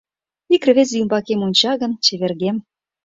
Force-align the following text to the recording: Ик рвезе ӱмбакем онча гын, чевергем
Ик 0.53 0.63
рвезе 0.67 0.95
ӱмбакем 1.01 1.39
онча 1.47 1.73
гын, 1.81 1.91
чевергем 2.03 2.57